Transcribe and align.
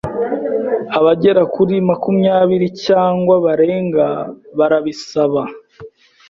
’abagera 0.97 1.41
kuri 1.55 1.73
makumyabiri 1.89 2.67
cyangwa 2.85 3.35
barenga 3.45 4.05
barabisaba, 4.57 5.41